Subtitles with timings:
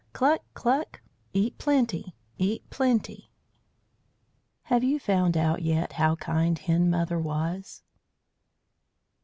[0.13, 0.41] Cluck!
[0.55, 0.99] cluck!
[1.31, 2.15] Eat plenty.
[2.39, 3.29] Eat plenty."
[4.63, 7.83] Have you found out yet how kind Hen Mother was?